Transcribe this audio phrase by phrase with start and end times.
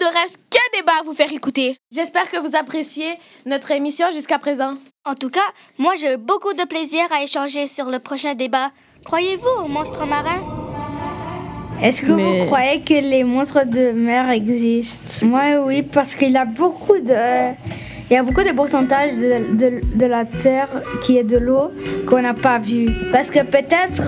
[0.00, 1.76] ne reste qu'un débat à vous faire écouter.
[1.92, 3.06] J'espère que vous appréciez
[3.46, 4.74] notre émission jusqu'à présent.
[5.04, 5.40] En tout cas,
[5.78, 8.70] moi j'ai eu beaucoup de plaisir à échanger sur le prochain débat.
[9.04, 10.42] Croyez-vous aux monstres marins?
[11.82, 15.26] Est-ce que Mais- vous croyez que les monstres de mer existent?
[15.26, 17.52] Moi, oui, parce qu'il y a beaucoup de.
[18.10, 20.68] Il y a beaucoup de pourcentage de, de- de la Terre
[21.02, 21.70] qui est de l'eau
[22.08, 22.90] qu'on n'a pas vu.
[23.12, 24.02] Parce que peut-être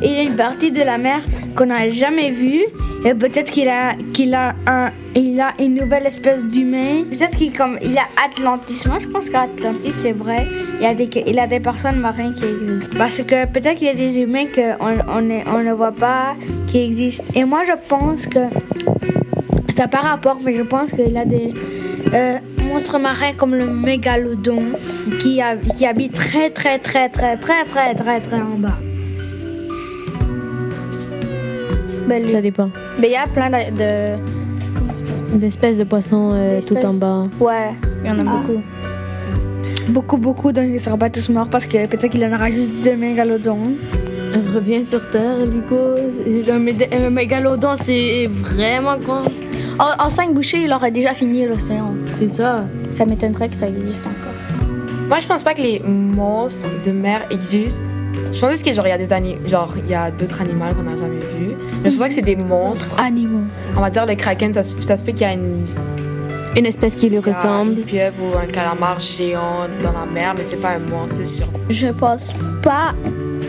[0.00, 1.20] qu'il y a une partie de la mer
[1.54, 2.64] qu'on n'a jamais vue
[3.04, 7.04] et peut-être qu'il a, qu'il a, un, il a une nouvelle espèce d'humain.
[7.10, 8.82] Peut-être qu'il comme, il a Atlantis.
[8.86, 10.46] Moi, je pense qu'Atlantis, c'est vrai.
[10.80, 12.96] Il y, a des, il a des personnes marines qui existent.
[12.98, 16.34] Parce que peut-être qu'il y a des humains qu'on on, on ne voit pas
[16.66, 17.24] qui existent.
[17.34, 18.40] Et moi, je pense que
[19.76, 21.52] ça pas rapport, mais je pense qu'il a des
[22.12, 24.62] euh, monstres marins comme le mégalodon
[25.20, 28.78] qui, a- qui habite très, très, très, très, très, très, très, très en bas.
[32.06, 32.70] Ben, les- Ça dépend.
[32.98, 33.76] ben, il y a plein de.
[33.76, 34.34] de-
[35.38, 37.24] D'espèces de poissons euh, tout en bas.
[37.40, 37.70] Ouais,
[38.04, 38.36] il y en a Ah.
[38.46, 38.60] beaucoup.
[39.88, 42.32] Beaucoup, beaucoup, donc ils ne seront pas tous morts parce que peut-être qu'il y en
[42.34, 43.58] aura juste deux mégalodons.
[44.54, 45.76] Reviens sur Terre, Lico.
[46.52, 49.22] Un mégalodon, c'est vraiment grand.
[49.78, 51.94] En, en cinq bouchées, il aurait déjà fini l'océan.
[52.14, 52.64] C'est ça.
[52.92, 55.08] Ça m'étonnerait que ça existe encore.
[55.08, 57.86] Moi, je pense pas que les monstres de mer existent.
[58.34, 60.64] Je pense que genre il y a des ani- genre il y a d'autres animaux
[60.76, 61.54] qu'on n'a jamais vus.
[61.82, 62.98] Mais je pense que c'est des monstres.
[63.00, 63.44] Animaux.
[63.76, 65.66] On va dire le kraken, ça, se- ça se peut qu'il y a une,
[66.56, 67.72] Une espèce qui lui ressemble.
[67.78, 71.26] une pieuvre ou un calamar géant dans la mer, mais c'est pas un monstre, c'est
[71.26, 71.46] sûr.
[71.68, 72.32] Je pense
[72.62, 72.92] pas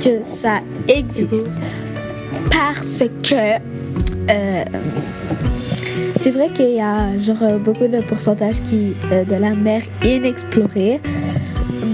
[0.04, 1.48] que ça existe
[2.52, 3.36] parce que
[4.30, 4.64] euh,
[6.18, 11.00] c'est vrai qu'il y a genre beaucoup de pourcentage qui euh, de la mer inexplorée,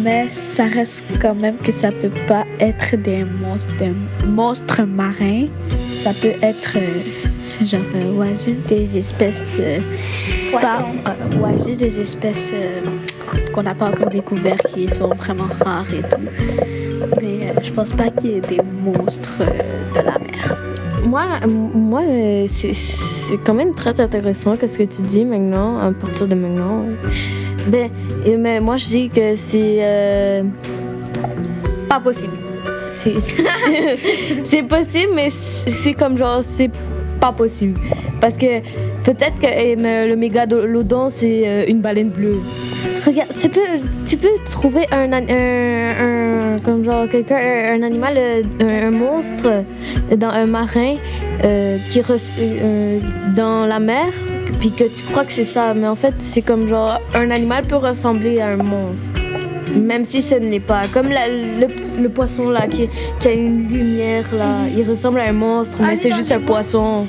[0.03, 3.93] mais ça reste quand même que ça peut pas être des monstres, des
[4.27, 5.47] monstres marins.
[6.03, 9.81] Ça peut être euh, genre euh, ouais juste des espèces de
[10.51, 12.53] pas- euh, ouais juste des espèces
[13.53, 16.21] qu'on n'a pas encore découvertes qui sont vraiment rares et tout.
[17.21, 20.57] Mais je pense pas qu'il y ait des monstres de la mer.
[21.05, 22.01] Moi, moi
[22.47, 22.71] c'est-
[23.45, 26.83] quand même très intéressant que ce que tu dis maintenant, à partir de maintenant.
[27.67, 27.89] Ben,
[28.25, 30.43] et- mais moi, je dis que c'est euh,
[31.89, 32.33] pas possible.
[34.45, 36.69] C'est- possible, mais c'est comme genre, c'est
[37.19, 37.79] pas possible.
[38.19, 38.59] Parce que
[39.03, 42.39] peut-être que eh, le mégalodon, c'est euh, une baleine bleue.
[43.05, 43.59] Regarde, tu peux,
[44.05, 47.39] tu peux trouver un, un, comme genre quelqu'un,
[47.73, 48.43] un, animal, euh,
[48.87, 49.63] un, monstre
[50.15, 50.95] dans un marin
[51.43, 52.01] euh, qui
[52.39, 52.99] euh,
[53.35, 54.05] dans la mer,
[54.59, 57.65] puis que tu crois que c'est ça, mais en fait c'est comme genre un animal
[57.65, 59.19] peut ressembler à un monstre,
[59.75, 60.83] même si ce ne l'est pas.
[60.93, 62.89] Comme le, poisson là qui,
[63.25, 67.07] a une lumière là, il ressemble à un monstre, mais c'est juste un poisson.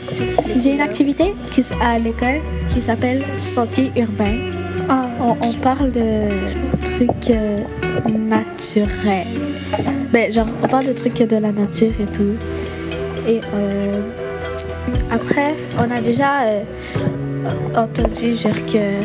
[0.57, 2.41] J'ai une activité qui, à l'école
[2.73, 4.39] qui s'appelle Sentier urbain.
[4.89, 6.29] Ah, On, on parle de
[6.85, 7.59] trucs euh,
[8.09, 9.27] naturels.
[10.13, 12.35] Ben, genre, on parle de trucs de la nature et tout.
[13.27, 14.01] Et euh,
[15.11, 16.63] après, on a déjà euh,
[17.77, 19.03] entendu genre que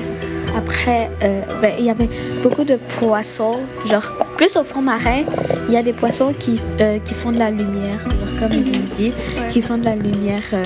[0.58, 2.10] après, euh, ben, il y avait
[2.42, 3.58] beaucoup de poissons,
[3.90, 5.24] genre plus au fond marin,
[5.68, 8.68] il y a des poissons qui, euh, qui font de la lumière, genre comme ils
[8.70, 9.12] ont dit,
[9.50, 10.64] qui font de la lumière euh,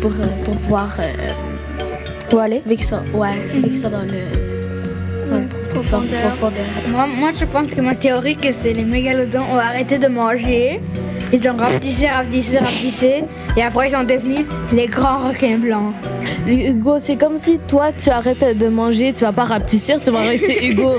[0.00, 1.12] pour, euh, pour voir euh,
[2.32, 2.62] Où aller?
[2.66, 6.20] Vu qu'ils sont, ouais, sont dans le, dans le pro- profondeur.
[6.22, 6.64] profondeur.
[6.88, 10.80] Moi, moi, je pense que ma théorie, que c'est les mégalodons ont arrêté de manger.
[11.32, 13.24] Ils ont rapetissé, rapetissé, rapetissé.
[13.56, 15.92] Et après, ils sont devenus les grands requins blancs.
[16.46, 20.20] Hugo, c'est comme si toi tu arrêtes de manger, tu vas pas rapetissir, tu vas
[20.20, 20.94] rester Hugo.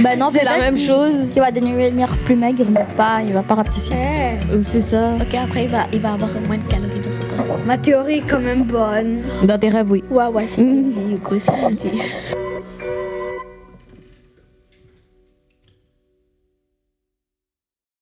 [0.00, 1.30] Ben non, c'est la même chose.
[1.32, 3.92] qu'il va devenir plus maigre, mais pas, il va pas rapetisser.
[4.62, 5.12] C'est ça.
[5.20, 7.58] Ok, après, il va, il va avoir moins de calories dans son corps.
[7.66, 9.22] ma théorie est quand même bonne.
[9.42, 10.04] Dans tes rêves, oui.
[10.10, 12.00] Ouais, ouais, c'est dit, Hugo, c'est dit.